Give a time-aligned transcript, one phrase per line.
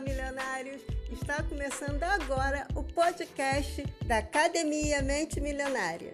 [0.00, 0.82] milionários!
[1.10, 6.12] Está começando agora o podcast da Academia Mente Milionária.